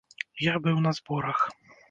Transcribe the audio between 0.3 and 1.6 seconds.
Я быў на зборах.